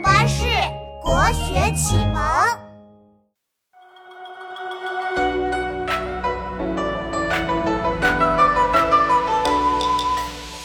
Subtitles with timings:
[0.00, 0.44] 巴士
[1.02, 2.22] 国学启蒙。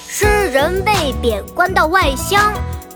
[0.08, 2.54] 诗人被贬官到外乡，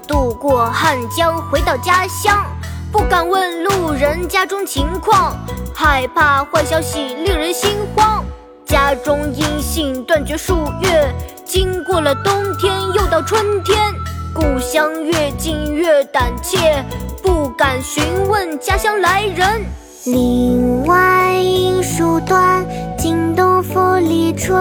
[0.07, 2.45] 渡过汉江回到家乡，
[2.91, 5.35] 不敢问路人家中情况，
[5.73, 8.23] 害怕坏消息令人心慌。
[8.65, 11.13] 家中音信断绝数月，
[11.45, 13.93] 经过了冬天又到春天。
[14.37, 16.85] 故乡越近越胆怯，
[17.23, 19.65] 不敢询问家乡来人。
[20.05, 22.63] 岭外音书断，
[22.95, 24.55] 惊东复历春。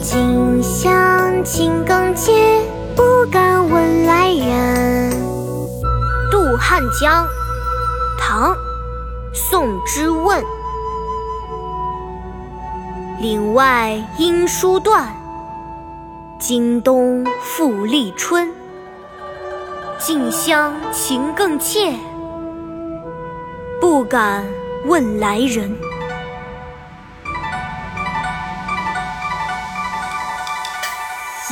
[0.00, 2.62] 近乡情更怯，
[2.96, 5.10] 不敢问来人。
[6.30, 7.26] 渡汉江，
[8.18, 8.50] 唐·
[9.34, 10.42] 宋之问。
[13.20, 15.14] 岭外音书断。
[16.36, 18.52] 经冬复历春，
[19.98, 21.92] 近乡情更怯，
[23.80, 24.44] 不敢
[24.86, 25.74] 问来人。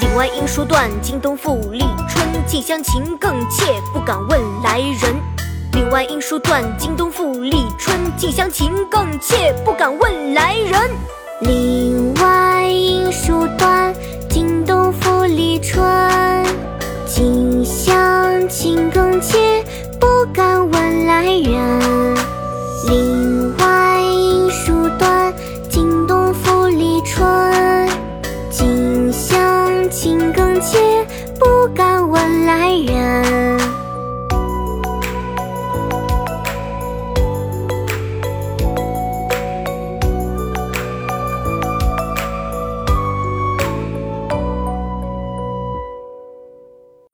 [0.01, 5.15] 岭外音书断，经冬复历春，近乡情更怯，不敢问来人。
[5.75, 10.91] 岭外音书断，经冬复历春，近乡情更怯，不敢问来人。